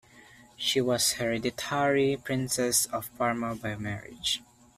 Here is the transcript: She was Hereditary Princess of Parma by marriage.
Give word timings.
She 0.55 0.81
was 0.81 1.11
Hereditary 1.13 2.17
Princess 2.17 2.87
of 2.87 3.15
Parma 3.19 3.53
by 3.53 3.75
marriage. 3.75 4.41